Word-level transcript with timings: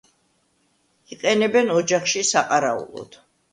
იყენებენ 1.17 1.71
ოჯახში 1.77 2.25
საყარაულოდ. 2.33 3.23